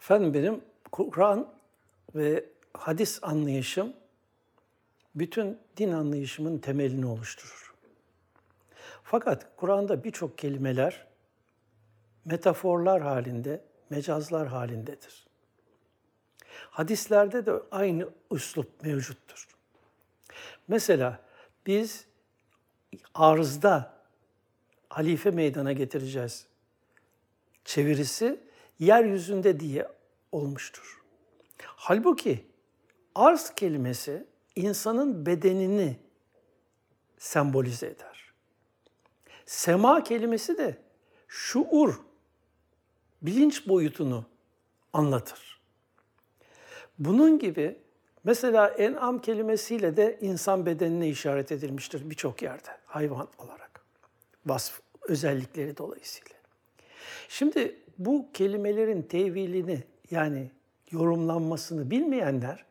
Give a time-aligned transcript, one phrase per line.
[0.00, 0.60] Efendim benim
[0.92, 1.52] Kur'an
[2.14, 3.92] ve hadis anlayışım
[5.14, 7.74] bütün din anlayışımın temelini oluşturur.
[9.02, 11.06] Fakat Kur'an'da birçok kelimeler
[12.24, 15.26] metaforlar halinde, mecazlar halindedir.
[16.70, 19.48] Hadislerde de aynı üslup mevcuttur.
[20.68, 21.20] Mesela
[21.66, 22.06] biz
[23.14, 23.94] arzda
[24.88, 26.46] halife meydana getireceğiz
[27.64, 28.40] çevirisi
[28.80, 29.88] yeryüzünde diye
[30.32, 31.02] olmuştur.
[31.66, 32.46] Halbuki
[33.14, 35.96] arz kelimesi insanın bedenini
[37.18, 38.32] sembolize eder.
[39.46, 40.78] Sema kelimesi de
[41.28, 42.00] şuur,
[43.22, 44.24] bilinç boyutunu
[44.92, 45.60] anlatır.
[46.98, 47.78] Bunun gibi
[48.24, 53.84] mesela en'am kelimesiyle de insan bedenine işaret edilmiştir birçok yerde hayvan olarak.
[54.46, 56.36] Vasf özellikleri dolayısıyla.
[57.28, 60.50] Şimdi bu kelimelerin tevilini yani
[60.90, 62.64] yorumlanmasını bilmeyenler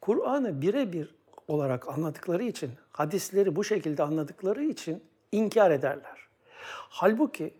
[0.00, 1.14] Kur'an'ı birebir
[1.48, 6.28] olarak anladıkları için, hadisleri bu şekilde anladıkları için inkar ederler.
[6.88, 7.54] Halbuki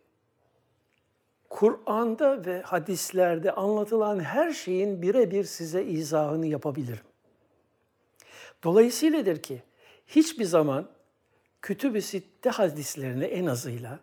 [1.50, 7.04] Kur'an'da ve hadislerde anlatılan her şeyin birebir size izahını yapabilirim.
[8.64, 9.62] Dolayısıyladır ki
[10.06, 10.88] hiçbir zaman
[11.62, 14.00] kütüb-i sitte hadislerini en azıyla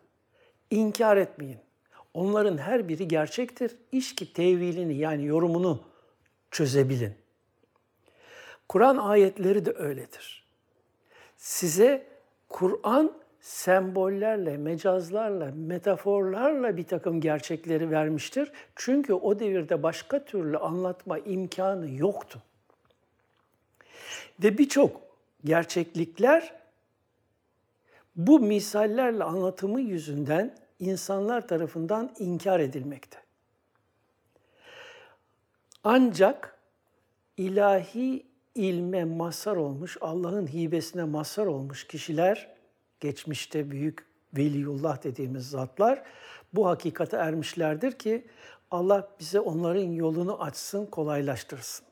[0.71, 1.66] inkar etmeyin.
[2.13, 3.75] Onların her biri gerçektir.
[3.91, 5.83] İş ki tevilini yani yorumunu
[6.51, 7.13] çözebilin.
[8.69, 10.43] Kur'an ayetleri de öyledir.
[11.37, 12.07] Size
[12.49, 18.51] Kur'an sembollerle, mecazlarla, metaforlarla bir takım gerçekleri vermiştir.
[18.75, 22.41] Çünkü o devirde başka türlü anlatma imkanı yoktu.
[24.43, 25.01] Ve birçok
[25.45, 26.53] gerçeklikler
[28.15, 33.17] bu misallerle anlatımı yüzünden insanlar tarafından inkar edilmekte.
[35.83, 36.59] Ancak
[37.37, 38.25] ilahi
[38.55, 42.49] ilme mazhar olmuş, Allah'ın hibesine mazhar olmuş kişiler,
[42.99, 44.05] geçmişte büyük
[44.37, 46.03] veliyullah dediğimiz zatlar
[46.53, 48.27] bu hakikate ermişlerdir ki
[48.71, 51.87] Allah bize onların yolunu açsın, kolaylaştırsın.